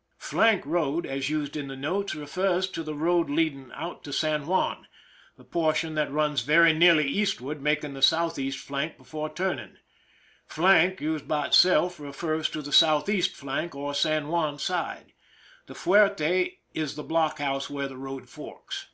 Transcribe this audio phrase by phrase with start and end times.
[0.18, 4.44] "Flank road," as used in the notes, refers to the road leading out to San
[4.48, 4.88] Juan,
[5.36, 9.76] the portion that runs very nearly eastward making the southeast flank before turning."
[10.48, 15.12] Flank" used by itself refers to the southeast flank, or San Juan side.
[15.66, 18.88] The fuerte is the blockhouse where the road forks.